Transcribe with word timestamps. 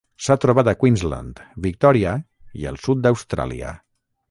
S'ha 0.27 0.35
trobat 0.45 0.69
a 0.71 0.73
Queensland, 0.83 1.43
Victòria 1.67 2.15
i 2.63 2.69
el 2.73 2.83
sud 2.87 3.05
d'Austràlia. 3.07 3.79